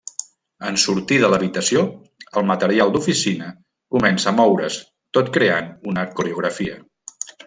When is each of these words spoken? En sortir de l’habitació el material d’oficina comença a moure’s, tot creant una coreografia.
En 0.67 0.77
sortir 0.83 1.17
de 1.23 1.27
l’habitació 1.33 1.83
el 2.41 2.47
material 2.51 2.93
d’oficina 2.95 3.51
comença 3.97 4.29
a 4.33 4.37
moure’s, 4.39 4.79
tot 5.19 5.31
creant 5.37 5.69
una 5.93 6.07
coreografia. 6.21 6.79